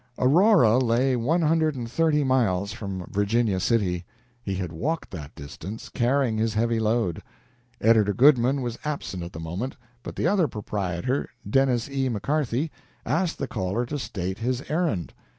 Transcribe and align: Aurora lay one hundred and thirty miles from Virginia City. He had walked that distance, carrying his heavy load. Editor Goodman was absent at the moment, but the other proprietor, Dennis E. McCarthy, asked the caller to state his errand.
Aurora 0.17 0.79
lay 0.79 1.15
one 1.15 1.43
hundred 1.43 1.75
and 1.75 1.87
thirty 1.87 2.23
miles 2.23 2.73
from 2.73 3.05
Virginia 3.11 3.59
City. 3.59 4.03
He 4.41 4.55
had 4.55 4.71
walked 4.71 5.11
that 5.11 5.35
distance, 5.35 5.89
carrying 5.89 6.39
his 6.39 6.55
heavy 6.55 6.79
load. 6.79 7.21
Editor 7.79 8.11
Goodman 8.11 8.63
was 8.63 8.79
absent 8.83 9.21
at 9.21 9.31
the 9.31 9.39
moment, 9.39 9.77
but 10.01 10.15
the 10.15 10.25
other 10.25 10.47
proprietor, 10.47 11.29
Dennis 11.47 11.87
E. 11.87 12.09
McCarthy, 12.09 12.71
asked 13.05 13.37
the 13.37 13.47
caller 13.47 13.85
to 13.85 13.99
state 13.99 14.39
his 14.39 14.63
errand. 14.71 15.13